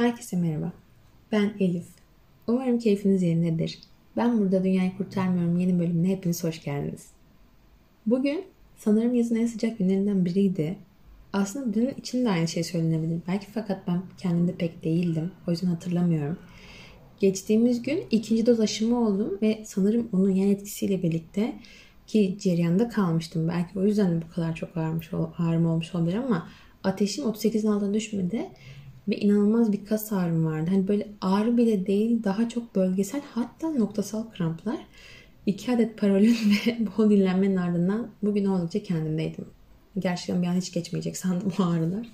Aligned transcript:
Herkese 0.00 0.36
merhaba. 0.36 0.72
Ben 1.32 1.52
Elif. 1.60 1.86
Umarım 2.46 2.78
keyfiniz 2.78 3.22
yerindedir. 3.22 3.78
Ben 4.16 4.38
burada 4.38 4.64
Dünyayı 4.64 4.96
Kurtarmıyorum 4.96 5.58
yeni 5.58 5.78
bölümüne 5.78 6.08
hepiniz 6.08 6.44
hoş 6.44 6.64
geldiniz. 6.64 7.06
Bugün 8.06 8.44
sanırım 8.76 9.14
yazın 9.14 9.34
en 9.34 9.46
sıcak 9.46 9.78
günlerinden 9.78 10.24
biriydi. 10.24 10.76
Aslında 11.32 11.74
dün 11.74 11.88
için 11.88 12.24
de 12.24 12.30
aynı 12.30 12.48
şey 12.48 12.64
söylenebilir. 12.64 13.20
Belki 13.28 13.46
fakat 13.54 13.86
ben 13.86 14.02
kendimde 14.18 14.54
pek 14.54 14.84
değildim. 14.84 15.30
O 15.48 15.50
yüzden 15.50 15.66
hatırlamıyorum. 15.66 16.38
Geçtiğimiz 17.18 17.82
gün 17.82 18.04
ikinci 18.10 18.46
doz 18.46 18.60
aşımı 18.60 19.06
oldum 19.06 19.38
ve 19.42 19.62
sanırım 19.64 20.08
onun 20.12 20.30
yan 20.30 20.48
etkisiyle 20.48 21.02
birlikte 21.02 21.54
ki 22.06 22.36
ceryanda 22.40 22.88
kalmıştım. 22.88 23.48
Belki 23.48 23.78
o 23.78 23.84
yüzden 23.84 24.22
bu 24.22 24.34
kadar 24.34 24.54
çok 24.54 24.76
ağrımış, 24.76 25.10
ağrım 25.38 25.66
olmuş 25.66 25.94
olabilir 25.94 26.16
ama 26.16 26.48
ateşim 26.84 27.24
38'in 27.24 27.70
altına 27.70 27.94
düşmedi 27.94 28.50
ve 29.08 29.16
inanılmaz 29.16 29.72
bir 29.72 29.84
kas 29.84 30.12
ağrım 30.12 30.46
vardı. 30.46 30.70
Hani 30.70 30.88
böyle 30.88 31.08
ağrı 31.20 31.56
bile 31.56 31.86
değil 31.86 32.24
daha 32.24 32.48
çok 32.48 32.74
bölgesel 32.74 33.20
hatta 33.34 33.70
noktasal 33.70 34.30
kramplar. 34.30 34.78
İki 35.46 35.72
adet 35.72 35.98
parolün 35.98 36.36
ve 36.66 36.78
bol 36.86 37.10
dinlenmenin 37.10 37.56
ardından 37.56 38.08
bugün 38.22 38.44
oldukça 38.44 38.82
kendimdeydim. 38.82 39.44
Gerçekten 39.98 40.42
bir 40.42 40.46
an 40.46 40.54
hiç 40.54 40.72
geçmeyecek 40.72 41.16
sandım 41.16 41.52
bu 41.58 41.64
ağrılar. 41.64 42.06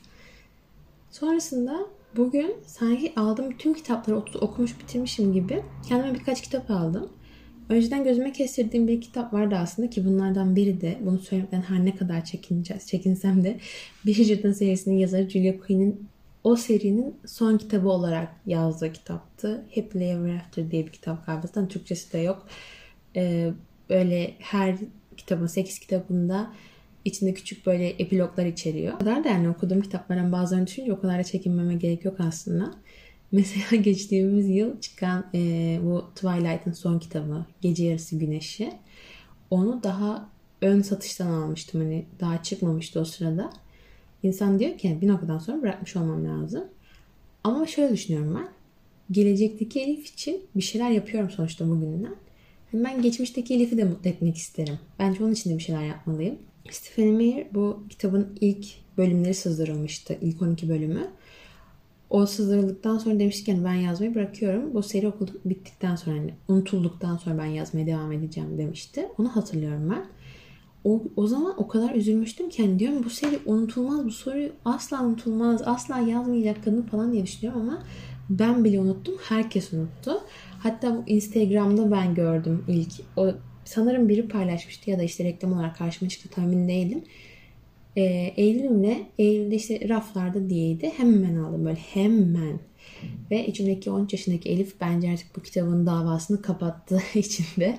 Sonrasında 1.10 1.86
bugün 2.16 2.54
sanki 2.66 3.12
aldığım 3.16 3.56
tüm 3.56 3.74
kitapları 3.74 4.16
okumuş 4.16 4.80
bitirmişim 4.80 5.32
gibi 5.32 5.62
kendime 5.88 6.14
birkaç 6.14 6.42
kitap 6.42 6.70
aldım. 6.70 7.08
Önceden 7.68 8.04
gözüme 8.04 8.32
kestirdiğim 8.32 8.88
bir 8.88 9.00
kitap 9.00 9.32
vardı 9.32 9.54
aslında 9.54 9.90
ki 9.90 10.04
bunlardan 10.04 10.56
biri 10.56 10.80
de 10.80 10.98
bunu 11.00 11.18
söylemekten 11.18 11.62
her 11.62 11.84
ne 11.84 11.96
kadar 11.96 12.24
çekineceğiz, 12.24 12.86
çekinsem 12.86 13.44
de 13.44 13.58
Bridgerton 14.06 14.52
serisinin 14.52 14.98
yazarı 14.98 15.30
Julia 15.30 15.58
Quinn'in 15.66 16.08
o 16.46 16.56
serinin 16.56 17.16
son 17.26 17.58
kitabı 17.58 17.88
olarak 17.88 18.28
yazdığı 18.46 18.92
kitaptı. 18.92 19.64
Happily 19.74 20.10
Ever 20.10 20.36
After 20.36 20.70
diye 20.70 20.86
bir 20.86 20.92
kitap 20.92 21.26
galiba. 21.26 21.46
Zaten 21.46 21.68
Türkçesi 21.68 22.12
de 22.12 22.18
yok. 22.18 22.46
Ee, 23.16 23.52
böyle 23.90 24.34
her 24.38 24.76
kitabın, 25.16 25.46
8 25.46 25.78
kitabında 25.78 26.52
içinde 27.04 27.34
küçük 27.34 27.66
böyle 27.66 27.88
epiloglar 27.88 28.46
içeriyor. 28.46 28.94
O 28.94 28.98
kadar 28.98 29.24
da 29.24 29.28
yani 29.28 29.48
okuduğum 29.48 29.80
kitapların 29.80 30.32
bazılarını 30.32 30.66
düşününce 30.66 30.92
o 30.92 31.00
kadar 31.00 31.18
da 31.18 31.24
çekinmeme 31.24 31.74
gerek 31.74 32.04
yok 32.04 32.20
aslında. 32.20 32.74
Mesela 33.32 33.82
geçtiğimiz 33.82 34.48
yıl 34.48 34.80
çıkan 34.80 35.26
e, 35.34 35.40
bu 35.82 36.10
Twilight'ın 36.14 36.72
son 36.72 36.98
kitabı 36.98 37.44
Gece 37.60 37.84
Yarısı 37.84 38.18
Güneşi. 38.18 38.72
Onu 39.50 39.82
daha 39.82 40.30
ön 40.62 40.82
satıştan 40.82 41.30
almıştım. 41.30 41.80
Hani 41.80 42.06
daha 42.20 42.42
çıkmamıştı 42.42 43.00
o 43.00 43.04
sırada. 43.04 43.50
İnsan 44.26 44.58
diyor 44.58 44.78
ki 44.78 44.98
bir 45.00 45.08
noktadan 45.08 45.38
sonra 45.38 45.62
bırakmış 45.62 45.96
olmam 45.96 46.24
lazım. 46.24 46.64
Ama 47.44 47.66
şöyle 47.66 47.92
düşünüyorum 47.92 48.34
ben. 48.34 48.48
Gelecekteki 49.10 49.80
Elif 49.80 50.06
için 50.06 50.40
bir 50.56 50.62
şeyler 50.62 50.90
yapıyorum 50.90 51.30
sonuçta 51.30 51.68
bugünden. 51.68 52.14
Yani 52.72 52.84
ben 52.84 53.02
geçmişteki 53.02 53.54
Elif'i 53.54 53.76
de 53.76 53.84
mutlu 53.84 54.10
etmek 54.10 54.36
isterim. 54.36 54.78
Bence 54.98 55.24
onun 55.24 55.32
için 55.32 55.50
de 55.50 55.58
bir 55.58 55.62
şeyler 55.62 55.82
yapmalıyım. 55.82 56.38
Stephen 56.70 57.12
Meyer 57.12 57.46
bu 57.54 57.84
kitabın 57.88 58.38
ilk 58.40 58.66
bölümleri 58.98 59.34
sızdırılmıştı. 59.34 60.18
İlk 60.20 60.42
12 60.42 60.68
bölümü. 60.68 61.10
O 62.10 62.26
sızdırıldıktan 62.26 62.98
sonra 62.98 63.18
demişken 63.18 63.64
ben 63.64 63.74
yazmayı 63.74 64.14
bırakıyorum. 64.14 64.74
Bu 64.74 64.82
seri 64.82 65.08
okul 65.08 65.26
bittikten 65.44 65.96
sonra 65.96 66.16
hani 66.16 66.34
unutulduktan 66.48 67.16
sonra 67.16 67.38
ben 67.38 67.46
yazmaya 67.46 67.86
devam 67.86 68.12
edeceğim 68.12 68.58
demişti. 68.58 69.08
Onu 69.18 69.36
hatırlıyorum 69.36 69.90
ben 69.90 70.06
o, 70.86 71.02
o 71.16 71.26
zaman 71.26 71.54
o 71.62 71.68
kadar 71.68 71.94
üzülmüştüm 71.94 72.48
ki 72.48 72.62
hani 72.62 72.78
diyorum 72.78 73.04
bu 73.04 73.10
seri 73.10 73.38
unutulmaz 73.46 74.04
bu 74.04 74.10
soru 74.10 74.52
asla 74.64 75.04
unutulmaz 75.04 75.62
asla 75.64 75.98
yazmayacak 75.98 76.64
kadın 76.64 76.82
falan 76.82 77.12
diye 77.12 77.22
düşünüyorum 77.24 77.60
ama 77.60 77.82
ben 78.30 78.64
bile 78.64 78.80
unuttum 78.80 79.14
herkes 79.28 79.72
unuttu. 79.72 80.20
Hatta 80.58 80.96
bu 80.96 81.02
Instagram'da 81.06 81.90
ben 81.90 82.14
gördüm 82.14 82.64
ilk 82.68 82.92
o 83.16 83.30
sanırım 83.64 84.08
biri 84.08 84.28
paylaşmıştı 84.28 84.90
ya 84.90 84.98
da 84.98 85.02
işte 85.02 85.24
reklam 85.24 85.52
olarak 85.52 85.76
karşıma 85.76 86.08
çıktı 86.08 86.28
tahmin 86.28 86.68
değilim. 86.68 87.04
Ee, 87.96 88.02
Eylül'le 88.36 88.96
Eylül'de 89.18 89.54
işte 89.56 89.88
raflarda 89.88 90.50
diyeydi. 90.50 90.92
Hemen 90.96 91.36
aldım 91.36 91.64
böyle 91.64 91.78
hemen. 91.78 92.60
Ve 93.30 93.46
içimdeki 93.46 93.90
13 93.90 94.12
yaşındaki 94.12 94.48
Elif 94.48 94.80
bence 94.80 95.10
artık 95.10 95.36
bu 95.36 95.42
kitabın 95.42 95.86
davasını 95.86 96.42
kapattığı 96.42 97.02
içinde. 97.14 97.78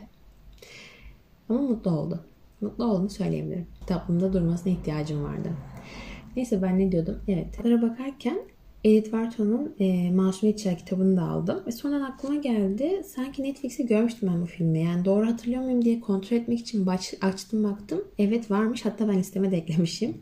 Ama 1.49 1.61
mutlu 1.61 1.91
oldu 1.91 2.23
mutlu 2.61 2.85
olduğunu 2.85 3.09
söyleyebilirim. 3.09 3.67
Kitaplığımda 3.79 4.33
durmasına 4.33 4.73
ihtiyacım 4.73 5.23
vardı. 5.23 5.49
Neyse 6.35 6.61
ben 6.61 6.79
ne 6.79 6.91
diyordum? 6.91 7.19
Evet. 7.27 7.51
Kitaplara 7.51 7.81
bakarken 7.81 8.39
Edith 8.83 9.03
Wharton'un 9.03 9.75
e, 9.79 10.11
Masumiyet 10.11 10.59
Çağ 10.59 10.75
kitabını 10.75 11.17
da 11.17 11.21
aldım. 11.21 11.63
Ve 11.67 11.71
sonradan 11.71 12.01
aklıma 12.01 12.35
geldi. 12.35 13.01
Sanki 13.05 13.43
Netflix'te 13.43 13.83
görmüştüm 13.83 14.29
ben 14.33 14.41
bu 14.41 14.45
filmi. 14.45 14.83
Yani 14.83 15.05
doğru 15.05 15.27
hatırlıyor 15.27 15.61
muyum 15.61 15.85
diye 15.85 15.99
kontrol 15.99 16.37
etmek 16.37 16.59
için 16.59 16.85
baş, 16.85 17.13
açtım 17.21 17.63
baktım. 17.63 18.03
Evet 18.19 18.51
varmış. 18.51 18.85
Hatta 18.85 19.07
ben 19.07 19.19
listeme 19.19 19.51
de 19.51 19.57
eklemişim. 19.57 20.17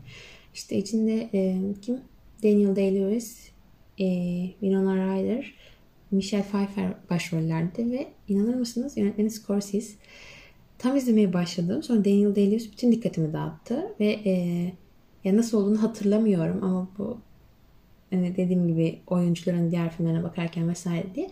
İşte 0.54 0.76
içinde 0.78 1.30
e, 1.34 1.60
kim? 1.82 2.00
Daniel 2.42 2.76
Day-Lewis, 2.76 3.50
e, 3.98 4.06
Winona 4.60 4.96
Ryder, 4.96 5.54
Michelle 6.10 6.42
Pfeiffer 6.42 6.94
başrollerde 7.10 7.90
ve 7.90 8.06
inanır 8.28 8.54
mısınız 8.54 8.96
yönetmeni 8.96 9.30
Scorsese. 9.30 9.96
Tam 10.78 10.96
izlemeye 10.96 11.32
başladım. 11.32 11.82
Sonra 11.82 12.04
Daniel 12.04 12.28
Day-Lewis 12.28 12.72
bütün 12.72 12.92
dikkatimi 12.92 13.32
dağıttı 13.32 13.94
ve 14.00 14.06
e, 14.24 14.32
ya 15.24 15.36
nasıl 15.36 15.58
olduğunu 15.58 15.82
hatırlamıyorum 15.82 16.64
ama 16.64 16.88
bu 16.98 17.18
hani 18.10 18.36
dediğim 18.36 18.68
gibi 18.68 18.98
oyuncuların 19.06 19.70
diğer 19.70 19.90
filmlerine 19.90 20.22
bakarken 20.22 20.68
vesaire 20.68 21.06
diye 21.14 21.30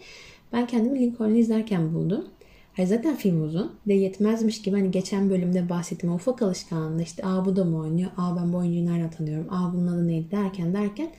ben 0.53 0.67
kendimi 0.67 1.01
Lincoln'u 1.01 1.37
izlerken 1.37 1.95
buldum. 1.95 2.25
Hayır 2.73 2.89
zaten 2.89 3.17
film 3.17 3.45
uzun 3.45 3.73
de 3.89 3.95
yetmezmiş 3.95 4.63
gibi 4.63 4.77
hani 4.77 4.91
geçen 4.91 5.31
bölümde 5.31 5.69
bahsettiğim 5.69 6.15
ufak 6.15 6.43
alışkanlığı 6.43 7.03
işte 7.03 7.27
aa 7.27 7.45
bu 7.45 7.57
da 7.57 7.65
mı 7.65 7.79
oynuyor, 7.79 8.11
aa 8.17 8.37
ben 8.37 8.53
bu 8.53 8.57
oyuncuyu 8.57 8.87
nereden 8.87 9.11
tanıyorum, 9.11 9.47
aa 9.51 9.73
bunun 9.73 9.87
adı 9.87 10.09
neydi 10.09 10.31
derken 10.31 10.75
derken 10.75 11.11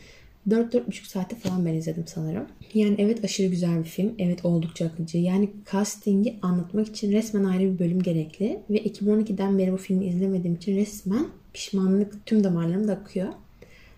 4-4,5 0.50 1.08
saate 1.08 1.36
falan 1.36 1.66
ben 1.66 1.74
izledim 1.74 2.04
sanırım. 2.08 2.46
Yani 2.74 2.96
evet 2.98 3.24
aşırı 3.24 3.48
güzel 3.48 3.80
bir 3.80 3.90
film. 3.90 4.16
Evet 4.20 4.46
oldukça 4.46 4.86
akıcı. 4.86 5.18
Yani 5.18 5.50
castingi 5.72 6.36
anlatmak 6.42 6.88
için 6.88 7.12
resmen 7.12 7.44
ayrı 7.44 7.74
bir 7.74 7.80
bölüm 7.80 8.02
gerekli. 8.02 8.60
Ve 8.70 8.78
2012'den 8.78 9.58
beri 9.58 9.72
bu 9.72 9.78
filmi 9.78 10.06
izlemediğim 10.06 10.56
için 10.56 10.76
resmen 10.76 11.26
pişmanlık 11.54 12.26
tüm 12.26 12.44
damarlarımda 12.44 12.92
akıyor. 12.92 13.28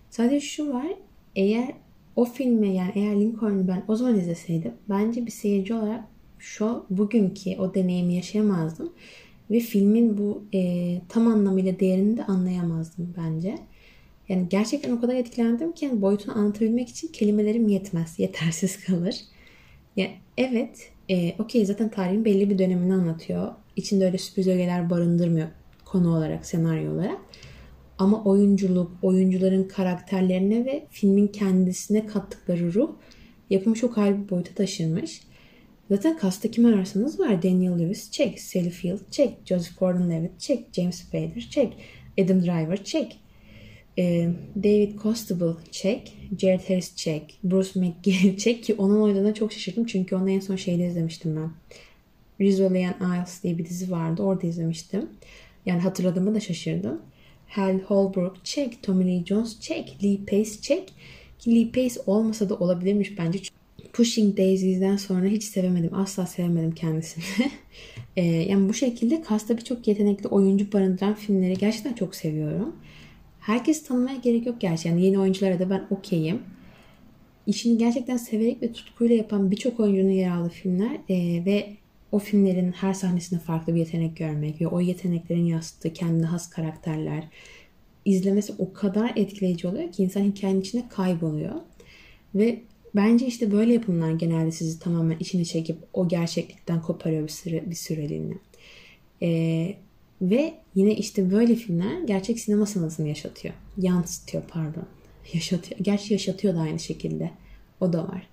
Sadece 0.10 0.40
şu 0.40 0.74
var. 0.74 0.88
Eğer 1.36 1.74
o 2.16 2.26
filmi 2.26 2.76
yani 2.76 2.92
eğer 2.96 3.16
Lincoln'u 3.16 3.68
ben 3.68 3.84
o 3.88 3.96
zaman 3.96 4.20
izleseydim 4.20 4.72
bence 4.90 5.26
bir 5.26 5.32
seyirci 5.32 5.74
olarak 5.74 6.04
şu 6.40 6.86
bugünkü 6.90 7.58
o 7.60 7.74
deneyimi 7.74 8.14
yaşayamazdım. 8.14 8.94
Ve 9.52 9.60
filmin 9.60 10.18
bu 10.18 10.44
e, 10.54 10.94
tam 11.10 11.28
anlamıyla 11.28 11.80
değerini 11.80 12.18
de 12.18 12.26
anlayamazdım 12.26 13.14
bence. 13.18 13.58
Yani 14.30 14.50
gerçekten 14.50 14.92
o 14.92 15.02
kadar 15.02 15.16
etkilendim 15.16 15.72
ki 15.72 15.86
yani 15.86 16.02
boyutunu 16.02 16.38
anlatabilmek 16.38 16.90
için 16.90 17.08
kelimelerim 17.08 17.68
yetmez. 17.68 18.20
Yetersiz 18.20 18.86
kalır. 18.86 19.16
Ya 19.96 20.08
evet, 20.38 20.92
e, 21.10 21.36
okey 21.40 21.66
zaten 21.66 21.90
tarihin 21.90 22.26
belli 22.26 22.50
bir 22.50 22.58
dönemini 22.58 22.94
anlatıyor. 22.94 23.52
İçinde 23.76 24.06
öyle 24.06 24.18
sürpriz 24.18 24.48
ögeler 24.48 24.90
barındırmıyor 24.90 25.48
konu 25.86 26.16
olarak, 26.16 26.46
senaryo 26.46 26.94
olarak. 26.94 27.18
Ama 27.98 28.24
oyunculuk, 28.24 28.92
oyuncuların 29.02 29.64
karakterlerine 29.64 30.66
ve 30.66 30.88
filmin 30.90 31.28
kendisine 31.28 32.06
kattıkları 32.06 32.74
ruh 32.74 32.90
yapımı 33.50 33.76
çok 33.76 33.98
ayrı 33.98 34.24
bir 34.24 34.30
boyuta 34.30 34.54
taşınmış. 34.54 35.22
Zaten 35.92 36.18
kasta 36.18 36.52
kim 36.52 36.66
ararsanız 36.66 37.20
var. 37.20 37.44
Daniel 37.44 37.80
Lewis 37.80 38.12
çek, 38.12 38.42
Sally 38.42 38.70
Field 38.70 39.00
çek, 39.12 39.38
Joseph 39.46 39.80
Gordon-Levitt 39.80 40.40
çek, 40.40 40.66
James 40.74 40.96
Spader 40.96 41.48
çek, 41.52 41.78
Adam 42.20 42.42
Driver 42.42 42.84
çek. 42.84 43.20
David 44.64 45.00
Costable 45.04 45.64
çek, 45.72 46.14
Jared 46.40 46.70
Harris 46.70 46.96
çek, 46.96 47.40
Bruce 47.44 47.80
McGill 47.80 48.38
çek 48.38 48.64
ki 48.64 48.74
onun 48.74 49.02
oynadığına 49.02 49.34
çok 49.34 49.54
şaşırdım 49.54 49.86
çünkü 49.86 50.16
onu 50.16 50.30
en 50.30 50.40
son 50.40 50.56
şeyde 50.56 50.88
izlemiştim 50.88 51.36
ben. 51.36 51.52
Rizzoli 52.42 52.88
and 52.88 53.24
Isles 53.24 53.44
diye 53.44 53.58
bir 53.58 53.66
dizi 53.66 53.92
vardı 53.92 54.24
orada 54.24 54.48
izlemiştim. 54.48 55.10
Yani 55.66 55.82
hatırladığımı 55.82 56.36
da 56.36 56.40
şaşırdım. 56.40 57.02
Hal 57.48 57.80
Holbrook 57.80 58.46
çek, 58.46 58.84
Tommy 58.84 59.08
Lee 59.08 59.26
Jones 59.26 59.60
çek, 59.60 59.98
Lee 60.04 60.18
Pace 60.26 60.62
çek. 60.62 60.94
Ki 61.40 61.56
Lee 61.56 61.72
Pace 61.72 62.00
olmasa 62.06 62.50
da 62.50 62.56
olabilirmiş 62.56 63.18
bence. 63.18 63.40
Pushing 63.94 64.38
Daisy'den 64.38 64.98
sonra 64.98 65.26
hiç 65.26 65.44
sevemedim. 65.44 65.94
Asla 65.94 66.26
sevemedim 66.26 66.72
kendisini. 66.72 67.24
yani 68.50 68.70
bu 68.70 68.74
şekilde 68.74 69.22
kasta 69.22 69.58
birçok 69.58 69.88
yetenekli 69.88 70.28
oyuncu 70.28 70.72
barındıran 70.74 71.14
filmleri 71.14 71.54
gerçekten 71.54 71.94
çok 71.94 72.16
seviyorum. 72.16 72.76
Herkes 73.48 73.84
tanımaya 73.84 74.18
gerek 74.18 74.46
yok 74.46 74.62
gerçi. 74.62 74.88
Yani 74.88 75.06
yeni 75.06 75.20
oyunculara 75.20 75.60
da 75.60 75.70
ben 75.70 75.88
okeyim. 75.90 76.42
İşini 77.46 77.78
gerçekten 77.78 78.18
severek 78.18 78.62
ve 78.62 78.72
tutkuyla 78.72 79.16
yapan 79.16 79.52
birçok 79.52 79.80
oyuncunun 79.80 80.10
yer 80.10 80.32
aldığı 80.32 80.50
filmler 80.50 80.98
e, 81.10 81.46
ve 81.46 81.70
o 82.12 82.20
filmlerin 82.20 82.72
her 82.72 82.94
sahnesinde 82.94 83.40
farklı 83.40 83.76
bir 83.76 83.80
yetenek 83.80 84.18
görmek 84.18 84.62
ve 84.62 84.68
o 84.68 84.82
yeteneklerin 84.82 85.46
yansıttığı 85.46 85.94
kendine 85.94 86.26
has 86.26 86.50
karakterler 86.50 87.28
izlemesi 88.06 88.54
o 88.58 88.74
kadar 88.74 89.12
etkileyici 89.16 89.68
oluyor 89.68 89.92
ki 89.92 90.04
insan 90.04 90.22
hikayenin 90.22 90.62
içinde 90.62 90.84
kayboluyor. 90.90 91.56
Ve 92.36 92.62
Bence 92.96 93.26
işte 93.26 93.52
böyle 93.52 93.74
yapımlar 93.74 94.12
genelde 94.12 94.52
sizi 94.52 94.80
tamamen 94.80 95.18
içine 95.20 95.46
çekip 95.46 95.78
o 95.94 96.08
gerçeklikten 96.08 96.82
koparıyor 96.82 97.24
bir, 97.24 97.32
süre, 97.32 97.70
bir 97.70 97.76
süreliğine. 97.76 98.34
Ee, 99.22 99.78
ve 100.22 100.54
yine 100.76 100.96
işte 100.96 101.32
böyle 101.32 101.56
filmler 101.56 102.02
gerçek 102.02 102.40
sinema 102.40 102.66
sanatını 102.66 103.08
yaşatıyor. 103.08 103.54
Yansıtıyor 103.78 104.44
pardon. 104.48 104.86
Yaşatıyor. 105.34 105.82
Gerçi 105.82 106.14
yaşatıyor 106.14 106.56
da 106.56 106.60
aynı 106.60 106.80
şekilde. 106.80 107.32
O 107.82 107.94
da 107.94 108.08
var. 108.08 108.28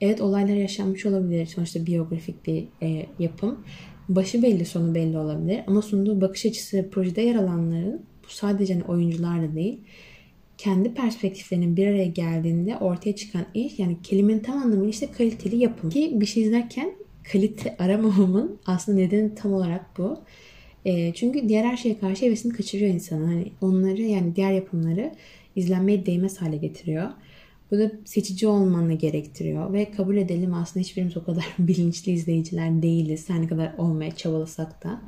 Evet 0.00 0.20
olaylar 0.20 0.54
yaşanmış 0.54 1.06
olabilir. 1.06 1.46
Sonuçta 1.46 1.86
biyografik 1.86 2.46
bir 2.46 2.64
e, 2.82 3.06
yapım. 3.18 3.64
Başı 4.08 4.42
belli 4.42 4.64
sonu 4.64 4.94
belli 4.94 5.18
olabilir. 5.18 5.60
Ama 5.66 5.82
sunduğu 5.82 6.20
bakış 6.20 6.46
açısı 6.46 6.88
projede 6.90 7.20
yer 7.20 7.34
alanların 7.34 8.02
bu 8.24 8.28
sadece 8.28 8.74
hani 8.74 8.84
oyuncular 8.84 9.42
da 9.42 9.54
değil 9.54 9.80
kendi 10.60 10.94
perspektiflerinin 10.94 11.76
bir 11.76 11.86
araya 11.86 12.06
geldiğinde 12.06 12.76
ortaya 12.76 13.16
çıkan 13.16 13.44
iş 13.54 13.78
yani 13.78 13.96
kelimenin 14.02 14.40
tam 14.40 14.58
anlamıyla 14.58 14.88
işte 14.90 15.10
kaliteli 15.10 15.56
yapım. 15.56 15.90
Ki 15.90 16.12
bir 16.14 16.26
şey 16.26 16.42
izlerken 16.42 16.92
kalite 17.32 17.76
aramamamın 17.78 18.58
aslında 18.66 18.98
nedeni 18.98 19.34
tam 19.34 19.52
olarak 19.52 19.98
bu. 19.98 20.18
E, 20.84 21.14
çünkü 21.14 21.48
diğer 21.48 21.64
her 21.64 21.76
şeye 21.76 21.98
karşı 21.98 22.26
hevesini 22.26 22.52
kaçırıyor 22.52 22.94
insanın. 22.94 23.26
Hani 23.26 23.52
onları 23.60 24.02
yani 24.02 24.36
diğer 24.36 24.52
yapımları 24.52 25.14
izlenmeye 25.56 26.06
değmez 26.06 26.38
hale 26.38 26.56
getiriyor. 26.56 27.08
Bu 27.70 27.78
da 27.78 27.92
seçici 28.04 28.46
olmanı 28.46 28.94
gerektiriyor 28.94 29.72
ve 29.72 29.90
kabul 29.90 30.16
edelim 30.16 30.54
aslında 30.54 30.84
hiçbirimiz 30.84 31.16
o 31.16 31.24
kadar 31.24 31.44
bilinçli 31.58 32.12
izleyiciler 32.12 32.82
değiliz. 32.82 33.28
Her 33.28 33.42
ne 33.42 33.48
kadar 33.48 33.74
olmaya 33.78 34.16
çabalasak 34.16 34.84
da. 34.84 35.02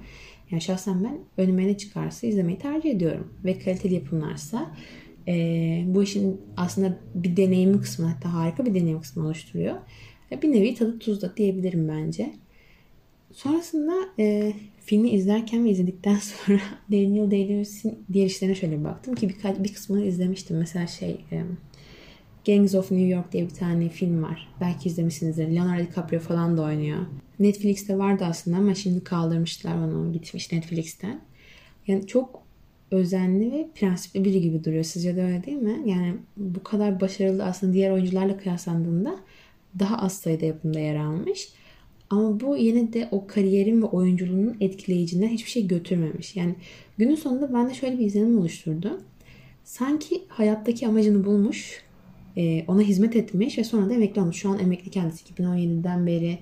Yani 0.51 0.63
şahsen 0.63 1.05
ben 1.05 1.19
önüme 1.37 1.67
ne 1.67 1.79
çıkarsa 1.79 2.27
izlemeyi 2.27 2.59
tercih 2.59 2.91
ediyorum. 2.91 3.35
Ve 3.45 3.59
kaliteli 3.59 3.95
yapımlarsa 3.95 4.71
e, 5.29 5.35
bu 5.87 6.03
işin 6.03 6.41
aslında 6.57 6.99
bir 7.15 7.37
deneyim 7.37 7.81
kısmı 7.81 8.07
hatta 8.07 8.35
harika 8.35 8.67
bir 8.67 8.75
deneyim 8.75 9.01
kısmı 9.01 9.27
oluşturuyor. 9.27 9.77
Bir 10.43 10.53
nevi 10.53 10.75
tadı 10.75 10.99
tuzda 10.99 11.37
diyebilirim 11.37 11.89
bence. 11.89 12.33
Sonrasında 13.33 13.93
e, 14.19 14.53
filmi 14.81 15.11
izlerken 15.11 15.65
ve 15.65 15.71
izledikten 15.71 16.17
sonra 16.47 16.61
Daniel 16.93 17.31
Day-Lewis'in 17.31 18.05
diğer 18.13 18.27
işlerine 18.27 18.55
şöyle 18.55 18.79
bir 18.79 18.85
baktım 18.85 19.15
ki 19.15 19.29
birkaç 19.29 19.59
bir 19.59 19.75
kısmını 19.75 20.05
izlemiştim. 20.05 20.59
Mesela 20.59 20.87
şey 20.87 21.25
e, 21.33 21.43
Gangs 22.47 22.75
of 22.75 22.91
New 22.91 23.09
York 23.09 23.33
diye 23.33 23.45
bir 23.45 23.55
tane 23.55 23.89
film 23.89 24.23
var. 24.23 24.49
Belki 24.61 24.89
izlemişsinizdir. 24.89 25.49
Leonardo 25.49 25.91
DiCaprio 25.91 26.21
falan 26.21 26.57
da 26.57 26.63
oynuyor. 26.63 26.99
Netflix'te 27.39 27.99
vardı 27.99 28.25
aslında 28.25 28.57
ama 28.57 28.75
şimdi 28.75 29.05
kaldırmışlar 29.05 29.75
onu. 29.75 30.13
Gitmiş 30.13 30.53
Netflix'ten. 30.53 31.21
Yani 31.87 32.07
çok 32.07 32.43
özenli 32.91 33.53
ve 33.53 33.69
prensipli 33.75 34.25
biri 34.25 34.41
gibi 34.41 34.65
duruyor. 34.65 34.85
Sizce 34.85 35.17
de 35.17 35.25
öyle 35.25 35.45
değil 35.45 35.59
mi? 35.59 35.83
Yani 35.87 36.15
bu 36.37 36.63
kadar 36.63 37.01
başarılı 37.01 37.45
aslında 37.45 37.73
diğer 37.73 37.91
oyuncularla 37.91 38.39
kıyaslandığında 38.39 39.19
daha 39.79 39.99
az 39.99 40.13
sayıda 40.19 40.45
yapımda 40.45 40.81
yer 40.81 40.97
almış. 40.97 41.49
Ama 42.13 42.41
bu 42.41 42.57
yine 42.57 42.93
de 42.93 43.09
o 43.11 43.27
kariyerin 43.27 43.83
ve 43.83 43.87
oyunculuğunun 43.87 44.57
etkileyicinden 44.61 45.29
hiçbir 45.29 45.51
şey 45.51 45.67
götürmemiş. 45.67 46.37
Yani 46.37 46.55
günün 46.99 47.15
sonunda 47.15 47.55
bende 47.55 47.75
şöyle 47.75 47.99
bir 47.99 48.07
izlenim 48.07 48.39
oluşturdu. 48.39 49.01
Sanki 49.65 50.23
hayattaki 50.29 50.87
amacını 50.87 51.25
bulmuş, 51.25 51.83
e, 52.37 52.65
ona 52.69 52.81
hizmet 52.81 53.17
etmiş 53.17 53.59
ve 53.59 53.65
sonra 53.65 53.91
da 53.91 53.95
emekli 53.95 54.21
olmuş. 54.21 54.37
Şu 54.37 54.51
an 54.51 54.59
emekli 54.59 54.91
kendisi 54.91 55.35
2017'den 55.35 56.07
beri 56.07 56.39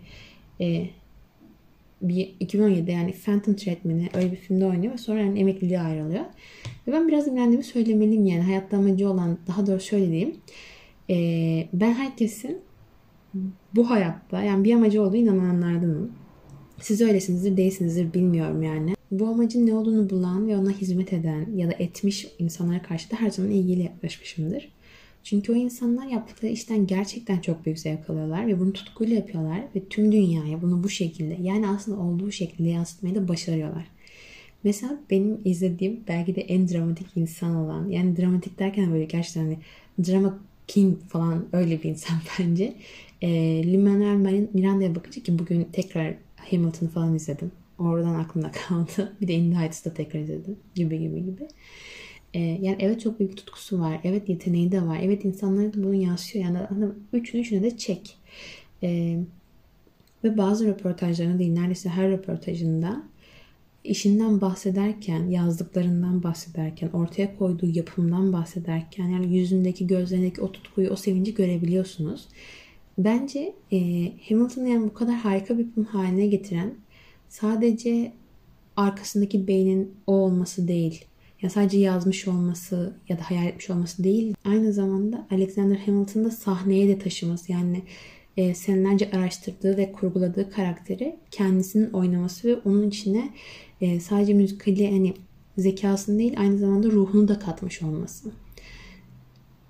e, 0.61 0.87
bir 2.03 2.35
2017'de 2.41 2.93
yani 2.93 3.13
Phantom 3.13 3.55
Thread 3.55 3.77
öyle 4.15 4.33
bir 4.33 4.37
filmde 4.37 4.67
oynuyor 4.67 4.93
ve 4.93 4.99
sonra 4.99 5.21
yani 5.21 5.41
emekliliğe 5.41 5.81
ayrılıyor. 5.81 6.25
Ve 6.87 6.93
ben 6.93 7.09
biraz 7.09 7.29
imrendiğimi 7.29 7.65
söylemeliyim 7.65 8.27
yani 8.27 8.43
hayatta 8.43 8.77
amacı 8.77 9.11
olan 9.11 9.39
daha 9.47 9.67
doğrusu 9.67 9.87
şöyle 9.87 10.09
diyeyim. 10.09 10.37
E, 11.11 11.69
ben 11.73 11.93
herkesin 11.93 12.59
bu 13.75 13.91
hayatta 13.91 14.43
yani 14.43 14.65
bir 14.65 14.75
amacı 14.75 15.03
olduğu 15.03 15.17
inananlardanım. 15.17 16.13
Siz 16.81 17.01
öylesinizdir 17.01 17.57
değilsinizdir 17.57 18.15
bilmiyorum 18.15 18.63
yani. 18.63 18.95
Bu 19.11 19.29
amacın 19.29 19.67
ne 19.67 19.75
olduğunu 19.75 20.11
bulan 20.11 20.49
ve 20.49 20.57
ona 20.57 20.71
hizmet 20.71 21.13
eden 21.13 21.47
ya 21.57 21.69
da 21.69 21.73
etmiş 21.73 22.27
insanlara 22.39 22.83
karşı 22.83 23.11
da 23.11 23.17
her 23.17 23.31
zaman 23.31 23.51
ilgili 23.51 23.83
yaklaşmışımdır. 23.83 24.69
Çünkü 25.25 25.53
o 25.53 25.55
insanlar 25.55 26.07
yaptıkları 26.07 26.53
işten 26.53 26.87
gerçekten 26.87 27.39
çok 27.39 27.67
büyük 27.67 27.79
zevk 27.79 28.11
alıyorlar 28.11 28.47
ve 28.47 28.61
bunu 28.61 28.73
tutkuyla 28.73 29.17
yapıyorlar 29.17 29.61
ve 29.77 29.85
tüm 29.85 30.13
dünyaya 30.13 30.63
bunu 30.63 30.85
bu 30.85 30.89
şekilde 30.89 31.37
yani 31.43 31.69
aslında 31.69 32.01
olduğu 32.01 32.33
şekilde 32.33 32.69
yansıtmayı 32.69 33.15
da 33.15 33.29
başarıyorlar. 33.29 33.87
Mesela 34.65 35.01
benim 35.11 35.41
izlediğim 35.45 36.01
belki 36.09 36.35
de 36.37 36.41
en 36.41 36.69
dramatik 36.69 37.07
insan 37.17 37.57
olan 37.57 37.89
yani 37.89 38.17
dramatik 38.17 38.59
derken 38.59 38.93
böyle 38.93 39.05
gerçekten 39.05 39.41
hani 39.43 39.59
drama 40.07 40.39
king 40.67 40.99
falan 41.09 41.47
öyle 41.53 41.83
bir 41.83 41.91
insan 41.91 42.17
bence. 42.39 42.75
E, 43.23 43.29
Lin-Manuel 43.65 44.49
Miranda'ya 44.53 44.95
bakınca 44.95 45.23
ki 45.23 45.39
bugün 45.39 45.65
tekrar 45.65 46.15
Hamilton'ı 46.37 46.91
falan 46.91 47.15
izledim. 47.15 47.53
Oradan 47.79 48.15
aklımda 48.15 48.51
kaldı. 48.69 49.17
Bir 49.21 49.29
de 49.29 49.35
In 49.35 49.53
the 49.53 49.59
Heights'ı 49.59 49.91
da 49.91 49.95
tekrar 49.95 50.21
izledim. 50.21 50.57
Gibi 50.75 50.99
gibi 50.99 51.25
gibi. 51.25 51.49
E, 52.35 52.39
yani 52.39 52.77
evet 52.81 53.01
çok 53.01 53.19
büyük 53.19 53.37
tutkusu 53.37 53.81
var. 53.81 54.01
Evet 54.05 54.29
yeteneği 54.29 54.73
de 54.73 54.83
var. 54.83 54.99
Evet 55.03 55.25
insanlar 55.25 55.75
bunu 55.75 55.95
yansıyor. 55.95 56.45
Yani 56.45 56.59
hani 56.59 56.85
üçünü 57.13 57.41
üçüne 57.41 57.63
de 57.63 57.77
çek. 57.77 58.17
E, 58.83 59.19
ve 60.25 60.39
bazı 60.39 60.67
röportajlarında 60.67 61.39
değil 61.39 61.53
neredeyse 61.53 61.89
her 61.89 62.11
röportajında 62.11 63.03
işinden 63.85 64.41
bahsederken, 64.41 65.27
yazdıklarından 65.27 66.23
bahsederken, 66.23 66.89
ortaya 66.89 67.37
koyduğu 67.37 67.67
yapımdan 67.67 68.33
bahsederken 68.33 69.09
yani 69.09 69.37
yüzündeki, 69.37 69.87
gözlerindeki 69.87 70.41
o 70.41 70.53
tutkuyu, 70.53 70.91
o 70.91 70.97
sevinci 70.97 71.35
görebiliyorsunuz. 71.35 72.29
Bence 73.05 73.55
e, 73.73 73.79
Hamilton'ı 74.29 74.69
yani 74.69 74.87
bu 74.89 74.95
kadar 74.95 75.15
harika 75.15 75.59
bir 75.59 75.71
film 75.71 75.85
haline 75.85 76.27
getiren 76.27 76.75
sadece 77.29 78.13
arkasındaki 78.77 79.49
beynin 79.49 79.95
o 80.07 80.13
olması 80.13 80.69
değil. 80.69 81.05
Ya 81.43 81.51
sadece 81.51 81.79
yazmış 81.79 82.29
olması 82.29 82.95
ya 83.09 83.19
da 83.19 83.23
hayal 83.23 83.47
etmiş 83.47 83.71
olması 83.71 84.05
değil. 84.05 84.35
Aynı 84.45 84.73
zamanda 84.73 85.27
Alexander 85.31 85.77
Hamilton'da 85.77 86.31
sahneye 86.31 86.89
de 86.89 86.99
taşıması. 86.99 87.53
Yani 87.53 87.83
e, 88.37 88.55
senelerce 88.55 89.11
araştırdığı 89.11 89.77
ve 89.77 89.93
kurguladığı 89.93 90.51
karakteri 90.51 91.17
kendisinin 91.31 91.91
oynaması 91.91 92.49
ve 92.49 92.57
onun 92.65 92.89
içine 92.89 93.31
e, 93.81 94.01
sadece 94.01 94.35
müzikali 94.35 94.91
hani 94.91 95.15
zekasını 95.59 96.19
değil 96.19 96.35
aynı 96.39 96.59
zamanda 96.59 96.91
ruhunu 96.91 97.29
da 97.29 97.39
katmış 97.39 97.83
olması. 97.83 98.31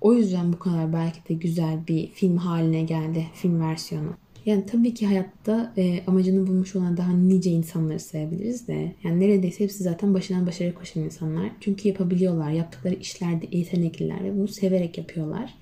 O 0.01 0.13
yüzden 0.13 0.53
bu 0.53 0.59
kadar 0.59 0.93
belki 0.93 1.29
de 1.29 1.33
güzel 1.33 1.87
bir 1.87 2.07
film 2.07 2.37
haline 2.37 2.81
geldi 2.81 3.25
film 3.33 3.61
versiyonu. 3.61 4.13
Yani 4.45 4.65
tabii 4.65 4.93
ki 4.93 5.07
hayatta 5.07 5.73
e, 5.77 6.03
amacını 6.07 6.47
bulmuş 6.47 6.75
olan 6.75 6.97
daha 6.97 7.13
nice 7.13 7.49
insanları 7.49 7.99
sayabiliriz 7.99 8.67
de. 8.67 8.95
Yani 9.03 9.19
neredeyse 9.19 9.63
hepsi 9.63 9.83
zaten 9.83 10.13
başından 10.13 10.47
başarıya 10.47 10.75
koşan 10.75 11.03
insanlar. 11.03 11.51
Çünkü 11.59 11.87
yapabiliyorlar. 11.87 12.51
Yaptıkları 12.51 12.95
işlerde 12.95 13.45
yetenekliler 13.51 14.23
ve 14.23 14.37
bunu 14.37 14.47
severek 14.47 14.97
yapıyorlar. 14.97 15.53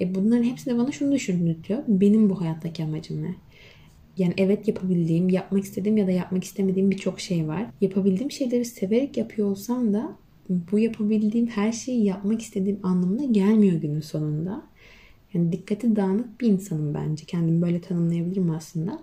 E 0.00 0.14
bunların 0.14 0.44
hepsi 0.44 0.66
de 0.66 0.78
bana 0.78 0.92
şunu 0.92 1.12
düşündürtüyor. 1.12 1.82
Benim 1.88 2.30
bu 2.30 2.40
hayattaki 2.40 2.84
amacım 2.84 3.22
ne? 3.22 3.34
Yani 4.18 4.34
evet 4.36 4.68
yapabildiğim, 4.68 5.28
yapmak 5.28 5.64
istediğim 5.64 5.96
ya 5.96 6.06
da 6.06 6.10
yapmak 6.10 6.44
istemediğim 6.44 6.90
birçok 6.90 7.20
şey 7.20 7.48
var. 7.48 7.66
Yapabildiğim 7.80 8.30
şeyleri 8.30 8.64
severek 8.64 9.16
yapıyor 9.16 9.50
olsam 9.50 9.94
da 9.94 10.16
bu 10.48 10.78
yapabildiğim 10.78 11.46
her 11.46 11.72
şeyi 11.72 12.04
yapmak 12.04 12.42
istediğim 12.42 12.80
anlamına 12.82 13.24
gelmiyor 13.24 13.80
günün 13.80 14.00
sonunda. 14.00 14.62
Yani 15.34 15.52
dikkati 15.52 15.96
dağınık 15.96 16.40
bir 16.40 16.46
insanım 16.46 16.94
bence. 16.94 17.24
Kendimi 17.24 17.62
böyle 17.62 17.80
tanımlayabilirim 17.80 18.50
aslında. 18.50 18.98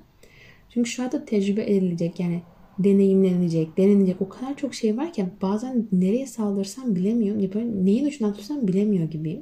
Çünkü 0.69 0.89
şu 0.89 1.03
anda 1.03 1.25
tecrübe 1.25 1.63
edilecek 1.63 2.19
yani 2.19 2.41
deneyimlenecek, 2.79 3.77
denenecek 3.77 4.21
o 4.21 4.29
kadar 4.29 4.57
çok 4.57 4.73
şey 4.73 4.97
var 4.97 5.13
ki 5.13 5.25
bazen 5.41 5.87
nereye 5.91 6.27
saldırsam 6.27 6.95
bilemiyorum. 6.95 7.41
Ya 7.41 7.53
böyle 7.53 7.85
neyin 7.85 8.05
ucundan 8.05 8.33
tutsam 8.33 8.67
bilemiyor 8.67 9.11
gibiyim. 9.11 9.41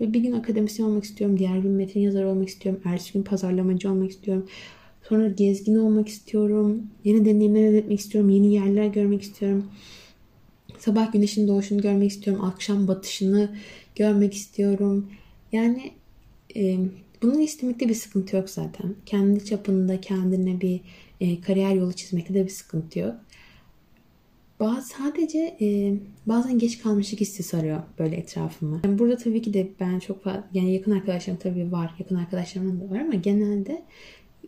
Böyle 0.00 0.12
bir 0.12 0.20
gün 0.20 0.32
akademisyen 0.32 0.86
olmak 0.86 1.04
istiyorum. 1.04 1.38
Diğer 1.38 1.58
gün 1.58 1.70
metin 1.70 2.00
yazarı 2.00 2.28
olmak 2.28 2.48
istiyorum. 2.48 2.80
Ertesi 2.84 3.12
gün 3.12 3.22
pazarlamacı 3.22 3.90
olmak 3.90 4.10
istiyorum. 4.10 4.46
Sonra 5.02 5.28
gezgin 5.28 5.76
olmak 5.76 6.08
istiyorum. 6.08 6.82
Yeni 7.04 7.24
deneyimler 7.24 7.62
elde 7.62 7.78
etmek 7.78 8.00
istiyorum. 8.00 8.30
Yeni 8.30 8.54
yerler 8.54 8.86
görmek 8.86 9.22
istiyorum. 9.22 9.64
Sabah 10.78 11.12
güneşin 11.12 11.48
doğuşunu 11.48 11.82
görmek 11.82 12.10
istiyorum. 12.10 12.44
Akşam 12.44 12.88
batışını 12.88 13.56
görmek 13.94 14.34
istiyorum. 14.34 15.10
Yani 15.52 15.90
e, 16.56 16.78
bunu 17.22 17.40
istemekte 17.40 17.88
bir 17.88 17.94
sıkıntı 17.94 18.36
yok 18.36 18.50
zaten. 18.50 18.94
Kendi 19.06 19.44
çapında 19.44 20.00
kendine 20.00 20.60
bir 20.60 20.80
e, 21.20 21.40
kariyer 21.40 21.74
yolu 21.74 21.92
çizmekte 21.92 22.34
de 22.34 22.44
bir 22.44 22.50
sıkıntı 22.50 22.98
yok. 22.98 23.14
Bazı, 24.60 24.88
sadece 24.88 25.56
e, 25.60 25.94
bazen 26.26 26.58
geç 26.58 26.78
kalmışlık 26.82 27.20
hissi 27.20 27.42
sarıyor 27.42 27.82
böyle 27.98 28.16
etrafımı. 28.16 28.80
Yani 28.84 28.98
burada 28.98 29.16
tabii 29.16 29.42
ki 29.42 29.54
de 29.54 29.68
ben 29.80 29.98
çok 29.98 30.24
fazla, 30.24 30.48
yani 30.54 30.72
yakın 30.72 30.92
arkadaşlarım 30.92 31.40
tabii 31.42 31.72
var. 31.72 31.94
Yakın 31.98 32.14
arkadaşlarım 32.14 32.80
da 32.80 32.90
var 32.90 33.00
ama 33.00 33.14
genelde 33.14 33.82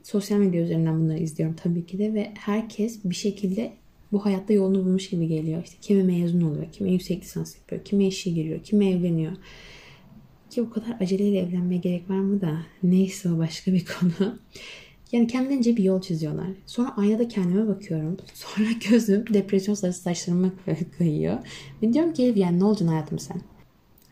sosyal 0.03 0.39
medya 0.39 0.63
üzerinden 0.63 1.01
bunları 1.01 1.19
izliyorum 1.19 1.57
tabii 1.63 1.87
ki 1.87 1.99
de 1.99 2.15
ve 2.15 2.33
herkes 2.39 3.05
bir 3.05 3.15
şekilde 3.15 3.73
bu 4.12 4.25
hayatta 4.25 4.53
yolunu 4.53 4.85
bulmuş 4.85 5.11
gibi 5.11 5.29
geliyor. 5.29 5.65
İşte 5.65 5.77
kimi 5.81 6.03
mezun 6.03 6.41
oluyor, 6.41 6.73
kimi 6.73 6.93
yüksek 6.93 7.23
lisans 7.23 7.57
yapıyor, 7.57 7.85
kimi 7.85 8.07
işe 8.07 8.31
giriyor, 8.31 8.62
kimi 8.62 8.91
evleniyor. 8.91 9.33
Ki 10.50 10.62
o 10.62 10.71
kadar 10.71 10.97
aceleyle 11.00 11.38
evlenmeye 11.38 11.81
gerek 11.81 12.11
var 12.11 12.21
mı 12.21 12.41
da 12.41 12.59
neyse 12.83 13.33
o 13.33 13.38
başka 13.38 13.73
bir 13.73 13.85
konu. 14.00 14.38
Yani 15.12 15.27
kendilerince 15.27 15.77
bir 15.77 15.85
yol 15.85 16.00
çiziyorlar. 16.00 16.49
Sonra 16.67 16.97
aynada 16.97 17.29
kendime 17.29 17.69
bakıyorum. 17.69 18.17
Sonra 18.35 18.69
gözüm 18.91 19.25
depresyon 19.35 19.75
sarısı 19.75 20.03
saçlarıma 20.03 20.50
kayıyor. 20.99 21.38
Ve 21.83 21.93
diyorum 21.93 22.12
ki 22.12 22.33
yani 22.37 22.59
ne 22.59 22.65
olacaksın 22.65 22.88
hayatım 22.88 23.19
sen? 23.19 23.41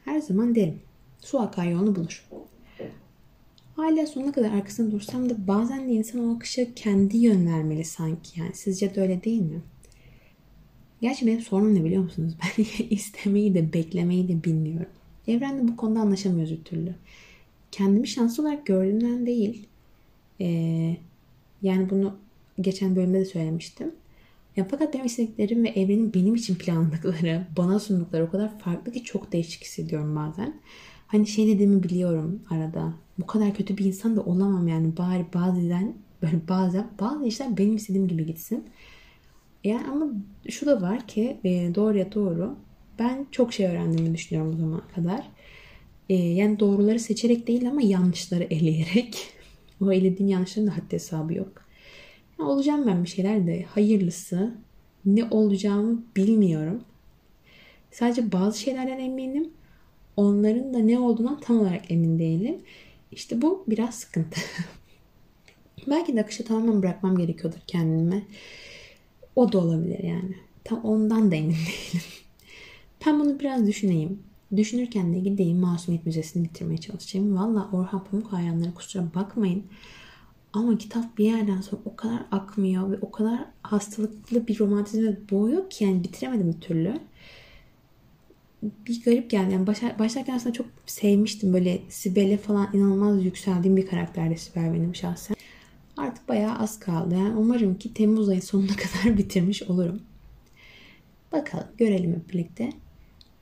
Her 0.04 0.20
zaman 0.20 0.54
derim. 0.54 0.80
Su 1.20 1.40
akar 1.40 1.66
yolunu 1.66 1.96
bulur. 1.96 2.26
Hala 3.76 4.06
sonuna 4.06 4.32
kadar 4.32 4.50
arkasında 4.50 4.90
dursam 4.90 5.30
da 5.30 5.46
bazen 5.46 5.88
de 5.88 5.92
insan 5.92 6.28
o 6.28 6.36
akışa 6.36 6.74
kendi 6.74 7.16
yön 7.16 7.46
vermeli 7.46 7.84
sanki. 7.84 8.40
Yani 8.40 8.50
sizce 8.54 8.94
de 8.94 9.00
öyle 9.00 9.24
değil 9.24 9.42
mi? 9.42 9.62
Gerçi 11.00 11.26
benim 11.26 11.40
sorunum 11.40 11.74
ne 11.74 11.84
biliyor 11.84 12.02
musunuz? 12.02 12.34
Ben 12.58 12.64
istemeyi 12.90 13.54
de 13.54 13.72
beklemeyi 13.72 14.28
de 14.28 14.44
bilmiyorum. 14.44 14.88
Evrende 15.28 15.68
bu 15.68 15.76
konuda 15.76 16.00
anlaşamıyoruz 16.00 16.52
bir 16.52 16.64
türlü. 16.64 16.94
Kendimi 17.72 18.08
şanslı 18.08 18.42
olarak 18.42 18.66
gördüğümden 18.66 19.26
değil. 19.26 19.66
Ee, 20.40 20.96
yani 21.62 21.90
bunu 21.90 22.16
geçen 22.60 22.96
bölümde 22.96 23.20
de 23.20 23.24
söylemiştim. 23.24 23.92
Ya 24.56 24.66
fakat 24.70 24.94
benim 24.94 25.06
istediklerim 25.06 25.64
ve 25.64 25.68
evrenin 25.68 26.14
benim 26.14 26.34
için 26.34 26.54
planladıkları, 26.54 27.46
bana 27.56 27.78
sundukları 27.78 28.24
o 28.24 28.30
kadar 28.30 28.58
farklı 28.58 28.92
ki 28.92 29.04
çok 29.04 29.32
değişik 29.32 29.64
hissediyorum 29.64 30.16
bazen. 30.16 30.54
Hani 31.06 31.26
şey 31.26 31.48
dediğimi 31.48 31.82
biliyorum 31.82 32.40
arada. 32.50 32.94
Bu 33.18 33.26
kadar 33.26 33.54
kötü 33.54 33.78
bir 33.78 33.84
insan 33.84 34.16
da 34.16 34.22
olamam 34.22 34.68
yani. 34.68 34.96
Bari 34.96 35.26
bazen 35.34 35.94
böyle 36.22 36.40
bazen 36.48 36.88
bazı 37.00 37.26
işler 37.26 37.56
benim 37.56 37.76
istediğim 37.76 38.08
gibi 38.08 38.26
gitsin. 38.26 38.64
Yani 39.66 39.86
ama 39.86 40.06
şu 40.48 40.66
da 40.66 40.82
var 40.82 41.06
ki 41.06 41.36
e, 41.44 41.74
doğruya 41.74 42.12
doğru 42.12 42.56
ben 42.98 43.26
çok 43.30 43.52
şey 43.52 43.66
öğrendiğimi 43.66 44.14
düşünüyorum 44.14 44.52
bu 44.52 44.56
zamana 44.56 44.88
kadar. 44.94 45.26
E, 46.08 46.14
yani 46.14 46.60
doğruları 46.60 47.00
seçerek 47.00 47.46
değil 47.46 47.68
ama 47.70 47.82
yanlışları 47.82 48.44
eleyerek. 48.50 49.28
o 49.80 49.92
elediğim 49.92 50.28
yanlışların 50.28 50.70
da 50.70 50.76
haddi 50.76 50.92
hesabı 50.92 51.34
yok. 51.34 51.52
Yani 52.38 52.48
olacağım 52.48 52.86
ben 52.86 53.04
bir 53.04 53.08
şeyler 53.08 53.46
de 53.46 53.62
hayırlısı 53.62 54.54
ne 55.06 55.24
olacağımı 55.24 56.02
bilmiyorum. 56.16 56.80
Sadece 57.90 58.32
bazı 58.32 58.60
şeylerden 58.60 58.98
eminim. 58.98 59.50
Onların 60.16 60.74
da 60.74 60.78
ne 60.78 60.98
olduğundan 60.98 61.40
tam 61.40 61.58
olarak 61.60 61.90
emin 61.90 62.18
değilim. 62.18 62.56
İşte 63.12 63.42
bu 63.42 63.64
biraz 63.68 63.94
sıkıntı. 63.94 64.40
Belki 65.86 66.16
de 66.16 66.20
akışı 66.20 66.44
tamamen 66.44 66.82
bırakmam 66.82 67.18
gerekiyordur 67.18 67.58
kendime. 67.66 68.22
O 69.36 69.52
da 69.52 69.58
olabilir 69.58 70.04
yani. 70.04 70.34
Tam 70.64 70.84
ondan 70.84 71.30
da 71.30 71.34
emin 71.34 71.50
değilim. 71.54 72.02
Ben 73.06 73.20
bunu 73.20 73.40
biraz 73.40 73.66
düşüneyim. 73.66 74.22
Düşünürken 74.56 75.14
de 75.14 75.18
gideyim 75.18 75.58
Masumiyet 75.58 76.06
Müzesi'ni 76.06 76.44
bitirmeye 76.44 76.78
çalışacağım. 76.78 77.36
Valla 77.36 77.68
Orhan 77.72 78.04
Pamuk 78.04 78.32
hayranları 78.32 78.74
kusura 78.74 79.04
bakmayın. 79.14 79.64
Ama 80.52 80.78
kitap 80.78 81.18
bir 81.18 81.24
yerden 81.24 81.60
sonra 81.60 81.82
o 81.84 81.96
kadar 81.96 82.22
akmıyor 82.32 82.90
ve 82.90 82.98
o 83.00 83.10
kadar 83.10 83.44
hastalıklı 83.62 84.46
bir 84.46 84.58
romantizme 84.58 85.16
boğuyor 85.30 85.70
ki 85.70 85.84
yani 85.84 86.04
bitiremedim 86.04 86.52
bir 86.52 86.60
türlü. 86.60 87.00
Bir 88.62 89.04
garip 89.04 89.30
geldi. 89.30 89.52
Yani 89.52 89.66
başlar, 89.66 89.98
başlarken 89.98 90.34
aslında 90.34 90.52
çok 90.52 90.66
sevmiştim. 90.86 91.52
Böyle 91.52 91.80
Sibel'e 91.88 92.36
falan 92.36 92.68
inanılmaz 92.72 93.24
yükseldiğim 93.24 93.76
bir 93.76 93.86
karakterdi 93.86 94.38
Sibel 94.38 94.74
benim 94.74 94.94
şahsen. 94.94 95.36
Artık 95.96 96.28
bayağı 96.28 96.58
az 96.58 96.78
kaldı. 96.78 97.14
Yani 97.14 97.36
umarım 97.36 97.78
ki 97.78 97.94
Temmuz 97.94 98.28
ayı 98.28 98.42
sonuna 98.42 98.76
kadar 98.76 99.18
bitirmiş 99.18 99.62
olurum. 99.62 100.00
Bakalım 101.32 101.66
görelim 101.78 102.14
hep 102.14 102.30
birlikte. 102.30 102.70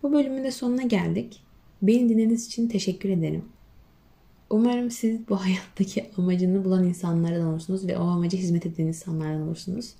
Bu 0.03 0.13
bölümün 0.13 0.45
de 0.45 0.51
sonuna 0.51 0.83
geldik. 0.83 1.43
Beni 1.83 2.09
dinlediğiniz 2.09 2.47
için 2.47 2.69
teşekkür 2.69 3.09
ederim. 3.09 3.45
Umarım 4.51 4.91
siz 4.91 5.29
bu 5.29 5.37
hayattaki 5.41 6.11
amacını 6.17 6.65
bulan 6.65 6.85
insanlardan 6.85 7.47
olursunuz 7.47 7.87
ve 7.87 7.99
o 7.99 8.03
amaca 8.03 8.39
hizmet 8.39 8.67
eden 8.67 8.87
insanlardan 8.87 9.41
olursunuz. 9.41 9.95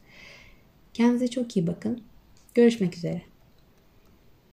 Kendinize 0.95 1.29
çok 1.29 1.57
iyi 1.57 1.67
bakın. 1.67 2.01
Görüşmek 2.55 2.97
üzere. 2.97 3.34